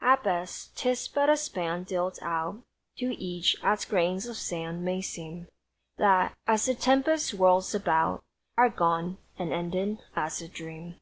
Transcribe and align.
At 0.00 0.22
best, 0.24 0.74
'tis 0.74 1.06
but 1.06 1.28
a 1.28 1.36
span 1.36 1.82
dealt 1.82 2.18
out 2.22 2.62
To 2.96 3.14
each; 3.22 3.58
as 3.62 3.84
grains 3.84 4.24
of 4.24 4.38
sand 4.38 4.82
may 4.82 5.02
seem 5.02 5.48
That, 5.98 6.34
as 6.46 6.64
the 6.64 6.74
tempest 6.74 7.32
whirls 7.32 7.74
about, 7.74 8.24
Are 8.56 8.70
gone, 8.70 9.18
and 9.38 9.52
ended 9.52 9.98
as 10.16 10.40
a 10.40 10.48
dream! 10.48 10.98